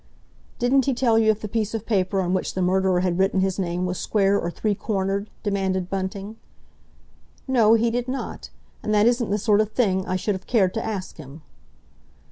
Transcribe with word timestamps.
"Didn't 0.57 0.85
he 0.85 0.95
tell 0.95 1.19
you 1.19 1.29
if 1.29 1.41
the 1.41 1.47
piece 1.47 1.75
of 1.75 1.85
paper 1.85 2.21
on 2.21 2.33
which 2.33 2.55
the 2.55 2.61
murderer 2.63 3.01
had 3.01 3.19
written 3.19 3.39
his 3.41 3.59
name 3.59 3.85
was 3.85 3.99
square 3.99 4.35
or 4.41 4.49
three 4.49 4.73
cornered?" 4.73 5.29
demanded 5.43 5.91
Bunting. 5.91 6.37
"No; 7.47 7.75
he 7.75 7.91
did 7.91 8.07
not. 8.07 8.49
And 8.81 8.95
that 8.95 9.05
isn't 9.05 9.29
the 9.29 9.37
sort 9.37 9.61
of 9.61 9.73
thing 9.73 10.07
I 10.07 10.15
should 10.15 10.33
have 10.33 10.47
cared 10.47 10.73
to 10.73 10.83
ask 10.83 11.17
him." 11.17 11.43